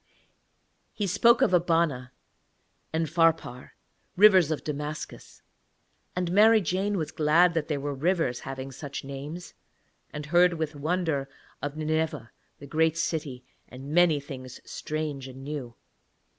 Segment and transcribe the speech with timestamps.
[0.93, 2.11] He spoke of Abana
[2.91, 3.73] and Pharpar,
[4.17, 5.43] rivers of Damascus:
[6.15, 9.53] and Mary Jane was glad that there were rivers having such names,
[10.11, 11.29] and heard with wonder
[11.61, 15.75] of Nineveh, that great city, and many things strange and new.